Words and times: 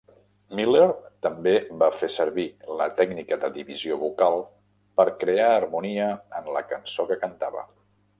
Miller 0.59 0.85
també 1.25 1.51
va 1.81 1.89
fer 1.97 2.07
servir 2.13 2.45
la 2.79 2.87
tècnica 3.01 3.37
de 3.43 3.49
divisió 3.57 3.97
vocal 4.05 4.39
per 5.01 5.05
crear 5.25 5.51
harmonia 5.59 6.09
en 6.41 6.49
la 6.57 6.65
cançó 6.73 7.07
que 7.13 7.19
cantava. 7.27 7.63